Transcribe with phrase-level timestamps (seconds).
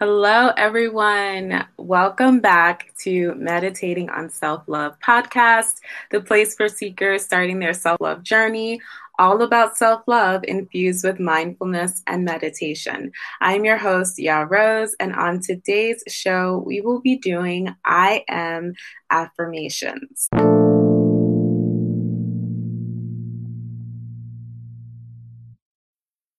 [0.00, 1.66] Hello, everyone.
[1.76, 5.80] Welcome back to Meditating on Self Love podcast,
[6.12, 8.80] the place for seekers starting their self love journey,
[9.18, 13.10] all about self love infused with mindfulness and meditation.
[13.40, 18.74] I'm your host, Ya Rose, and on today's show, we will be doing I Am
[19.10, 20.28] affirmations.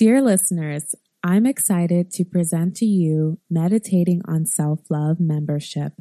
[0.00, 5.92] Dear listeners, I'm excited to present to you Meditating on Self Love membership.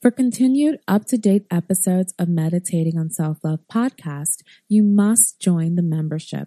[0.00, 5.74] For continued up to date episodes of Meditating on Self Love podcast, you must join
[5.74, 6.46] the membership.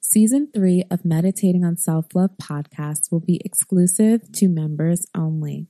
[0.00, 5.66] Season three of Meditating on Self Love podcast will be exclusive to members only.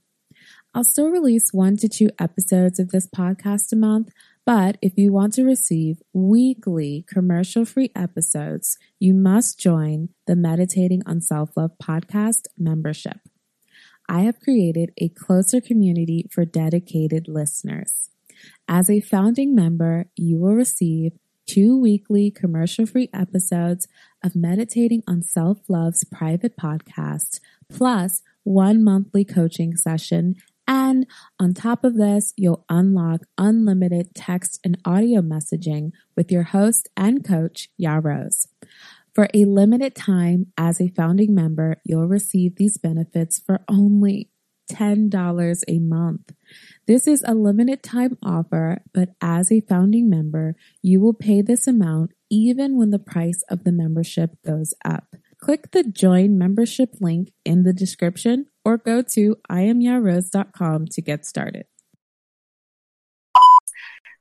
[0.73, 4.13] I'll still release one to two episodes of this podcast a month,
[4.45, 11.01] but if you want to receive weekly commercial free episodes, you must join the Meditating
[11.05, 13.17] on Self Love podcast membership.
[14.07, 18.11] I have created a closer community for dedicated listeners.
[18.67, 21.13] As a founding member, you will receive
[21.47, 23.87] two weekly commercial free episodes
[24.23, 30.35] of Meditating on Self Love's private podcast, plus one monthly coaching session
[30.85, 31.07] and
[31.39, 37.25] on top of this, you'll unlock unlimited text and audio messaging with your host and
[37.25, 38.47] coach, Ya Rose.
[39.15, 44.29] For a limited time, as a founding member, you'll receive these benefits for only
[44.71, 46.33] $10 a month.
[46.85, 51.65] This is a limited time offer, but as a founding member, you will pay this
[51.65, 55.15] amount even when the price of the membership goes up.
[55.39, 61.65] Click the join membership link in the description or go to iamyarose.com to get started.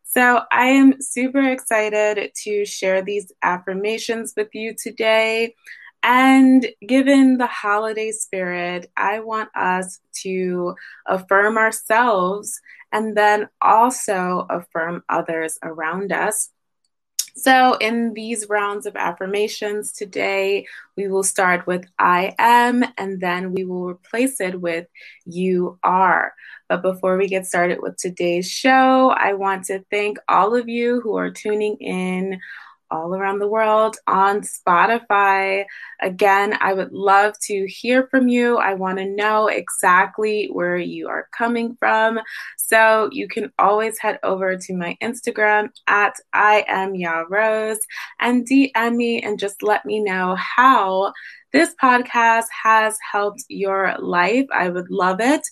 [0.04, 5.56] So, I am super excited to share these affirmations with you today.
[6.04, 10.74] And given the holiday spirit, I want us to
[11.06, 12.60] affirm ourselves
[12.92, 16.50] and then also affirm others around us
[17.36, 23.52] so, in these rounds of affirmations today, we will start with I am, and then
[23.52, 24.86] we will replace it with
[25.24, 26.32] you are.
[26.68, 31.00] But before we get started with today's show, I want to thank all of you
[31.00, 32.38] who are tuning in
[32.90, 35.64] all around the world on Spotify.
[36.00, 38.56] Again, I would love to hear from you.
[38.56, 42.20] I want to know exactly where you are coming from.
[42.56, 47.80] So you can always head over to my Instagram at I am Ya Rose
[48.20, 51.12] and DM me and just let me know how
[51.52, 54.46] this podcast has helped your life.
[54.52, 55.42] I would love it.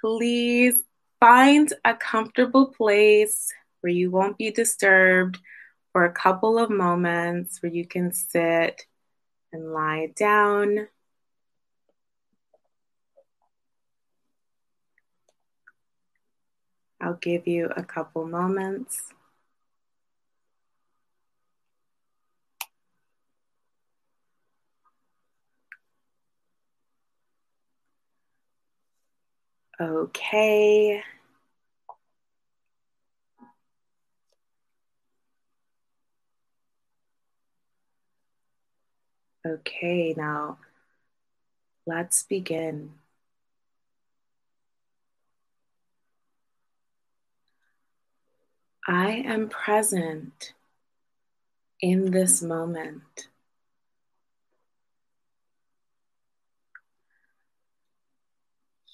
[0.00, 0.82] Please
[1.20, 5.38] find a comfortable place where you won't be disturbed
[5.92, 8.86] for a couple of moments where you can sit
[9.52, 10.88] and lie down.
[17.00, 19.12] I'll give you a couple moments.
[29.80, 31.02] Okay.
[39.48, 40.58] Okay, now
[41.86, 42.90] let's begin.
[48.86, 50.52] I am present
[51.80, 53.28] in this moment.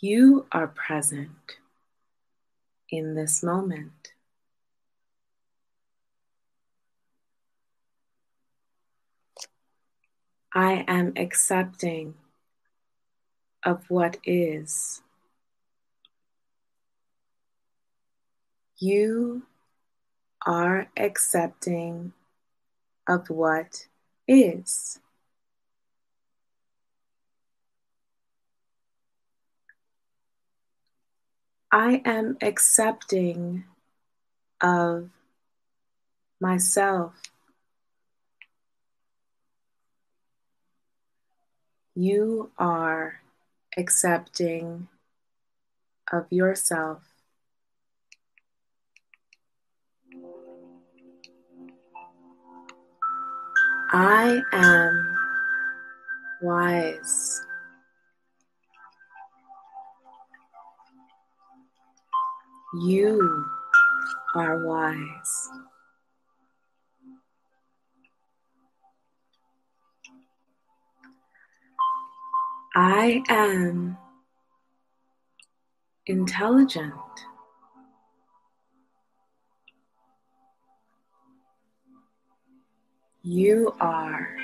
[0.00, 1.58] You are present
[2.90, 4.13] in this moment.
[10.56, 12.14] I am accepting
[13.64, 15.02] of what is.
[18.78, 19.42] You
[20.46, 22.12] are accepting
[23.08, 23.88] of what
[24.28, 25.00] is.
[31.72, 33.64] I am accepting
[34.62, 35.10] of
[36.40, 37.14] myself.
[41.96, 43.20] You are
[43.76, 44.88] accepting
[46.12, 47.02] of yourself.
[53.92, 55.16] I am
[56.42, 57.40] wise.
[62.82, 63.44] You
[64.34, 65.48] are wise.
[72.86, 73.96] I am
[76.04, 76.92] intelligent.
[83.22, 84.36] You are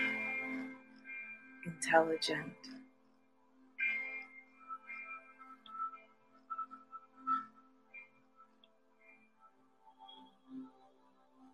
[1.66, 2.54] intelligent.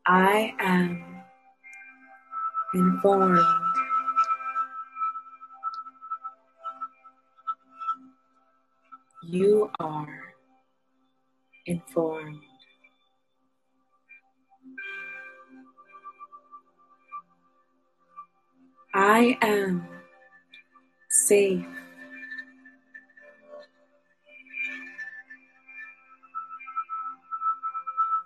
[0.06, 1.04] I am
[2.74, 3.65] informed.
[9.28, 10.34] You are
[11.66, 12.38] informed.
[18.94, 19.88] I am
[21.10, 21.66] safe.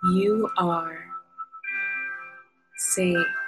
[0.03, 0.99] You are
[2.77, 3.40] safe.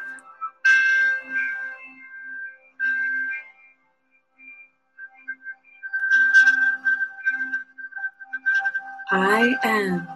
[9.15, 10.07] I am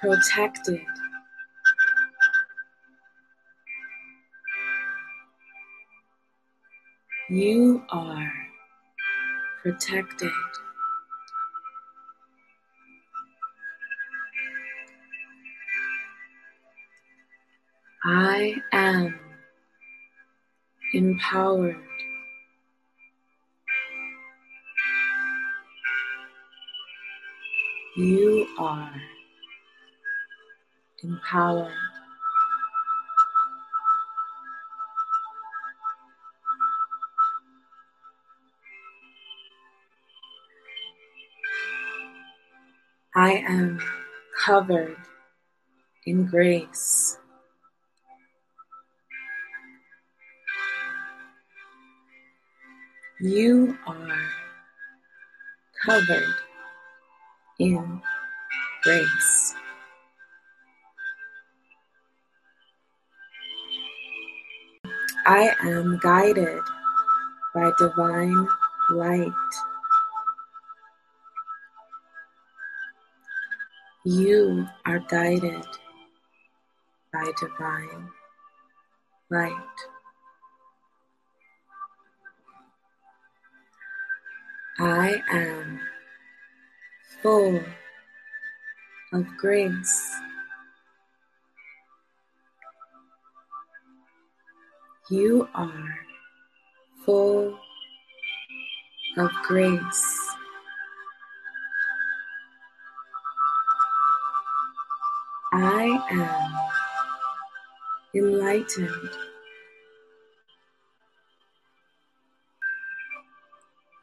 [0.00, 0.80] protected.
[7.30, 8.32] You are
[9.62, 10.32] protected.
[18.04, 19.14] I am
[20.92, 21.76] empowered.
[27.96, 28.92] You are
[31.02, 31.72] empowered.
[43.16, 43.80] I am
[44.44, 44.96] covered
[46.06, 47.18] in grace.
[53.20, 54.18] You are
[55.84, 56.34] covered
[57.60, 58.02] in
[58.82, 59.54] grace.
[65.26, 66.60] I am guided
[67.54, 68.48] by divine
[68.90, 69.32] light.
[74.04, 75.66] You are guided
[77.12, 78.08] by divine
[79.30, 79.54] light.
[84.80, 85.80] I am
[87.22, 87.60] full
[89.12, 90.10] of grace.
[95.10, 95.98] You are
[97.04, 97.58] full
[99.18, 100.26] of grace.
[105.52, 106.54] I am
[108.14, 109.10] enlightened.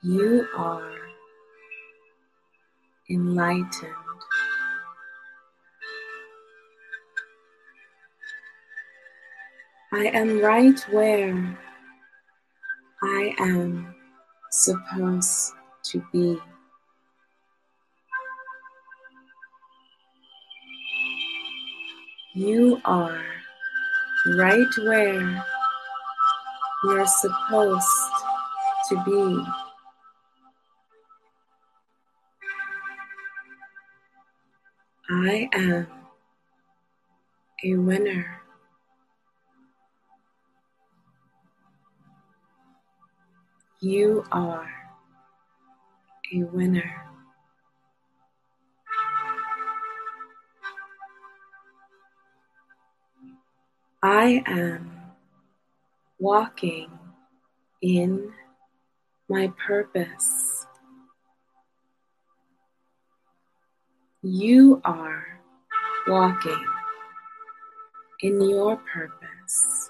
[0.03, 1.06] You are
[3.09, 3.94] enlightened.
[9.94, 11.57] I am right where
[13.02, 13.95] I am
[14.52, 16.37] supposed to be.
[22.33, 23.23] You are
[24.35, 25.45] right where
[26.83, 27.87] you're supposed
[28.90, 29.67] to be.
[35.09, 35.87] I am
[37.64, 38.42] a winner.
[43.80, 44.69] You are
[46.33, 46.94] a winner.
[54.04, 54.92] I am
[56.19, 56.90] walking
[57.81, 58.33] in
[59.30, 60.56] my purpose.
[64.29, 65.23] You are
[66.05, 66.65] walking
[68.19, 69.89] in your purpose.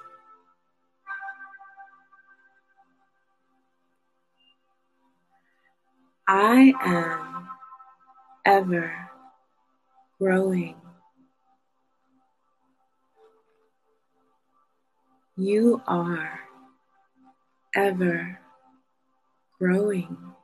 [6.27, 7.47] I am
[8.45, 9.09] ever
[10.19, 10.75] growing.
[15.35, 16.41] You are
[17.75, 18.39] ever
[19.57, 20.36] growing.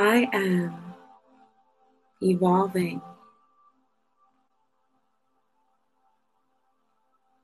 [0.00, 0.94] I am
[2.22, 3.02] evolving.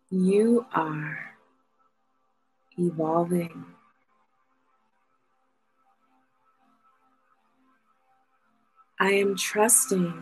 [0.09, 1.19] You are
[2.79, 3.65] evolving.
[9.01, 10.15] I am trusting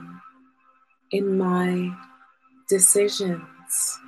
[1.11, 1.95] in my
[2.67, 3.99] decisions.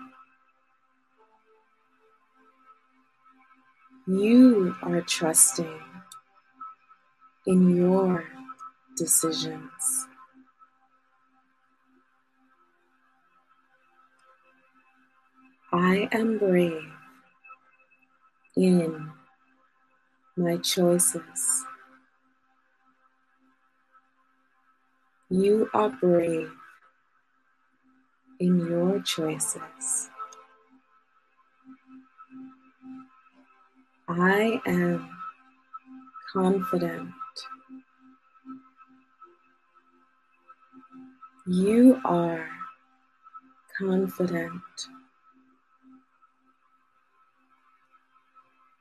[4.07, 5.94] You are trusting
[7.47, 8.25] in your
[8.97, 10.07] decisions.
[15.73, 16.93] I am brave
[18.57, 19.11] in
[20.37, 21.65] my choices.
[25.29, 26.53] You are brave
[28.39, 30.11] in your choices.
[34.09, 35.09] I am
[36.33, 37.11] confident.
[41.47, 42.49] You are
[43.79, 44.63] confident.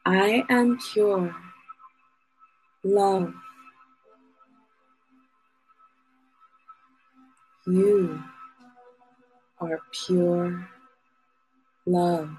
[0.05, 1.36] I am pure
[2.86, 3.34] love.
[7.67, 8.24] You
[9.60, 10.70] are pure
[11.86, 12.29] love.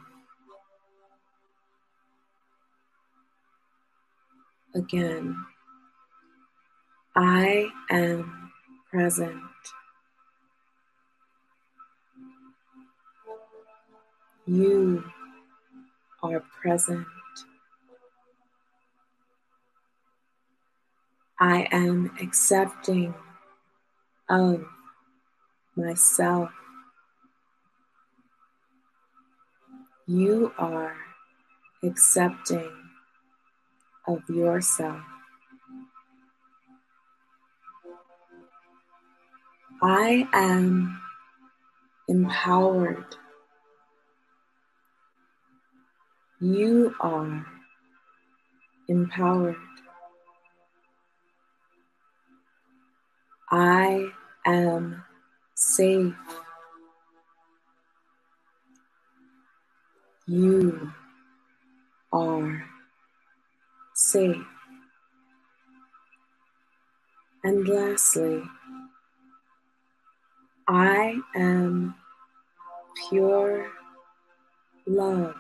[4.75, 5.37] Again,
[7.15, 8.53] I am
[8.91, 9.54] present.
[14.47, 15.03] You
[16.23, 17.07] are present.
[21.41, 23.15] I am accepting
[24.29, 24.67] of
[25.75, 26.51] myself.
[30.07, 30.95] You are
[31.83, 32.71] accepting
[34.07, 35.01] of yourself.
[39.83, 41.01] I am
[42.09, 43.17] empowered.
[46.45, 47.47] You are
[48.87, 49.57] empowered.
[53.51, 54.09] I
[54.45, 55.03] am
[55.55, 56.13] safe.
[60.27, 60.93] You
[62.13, 62.65] are
[63.95, 64.45] safe.
[67.43, 68.43] And lastly,
[70.69, 71.95] I am
[73.09, 73.71] pure
[74.87, 75.35] love.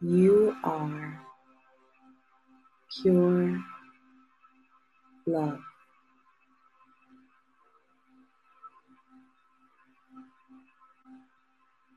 [0.00, 1.20] You are
[3.02, 3.58] pure
[5.26, 5.60] love.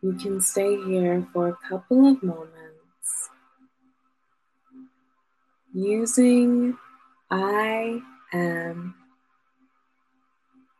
[0.01, 3.29] You can stay here for a couple of moments
[5.73, 6.77] using
[7.29, 8.01] I
[8.31, 8.95] am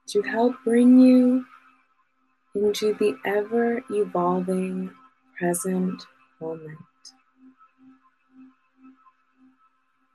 [0.07, 1.45] to help bring you
[2.55, 4.91] into the ever evolving
[5.38, 6.01] present
[6.39, 6.87] moment.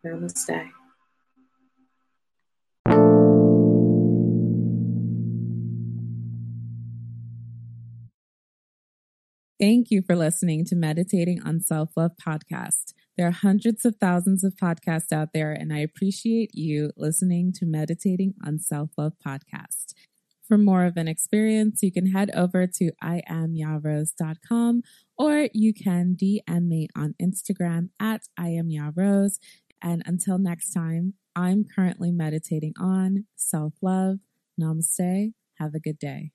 [0.04, 0.70] Namaste.
[9.62, 12.94] Thank you for listening to Meditating on Self Love podcast.
[13.16, 17.64] There are hundreds of thousands of podcasts out there, and I appreciate you listening to
[17.64, 19.94] Meditating on Self Love podcast.
[20.48, 24.82] For more of an experience, you can head over to iamyarose.com
[25.16, 29.38] or you can DM me on Instagram at iamyarose.
[29.82, 34.18] And until next time, I'm currently meditating on self love.
[34.60, 35.32] Namaste.
[35.58, 36.32] Have a good day.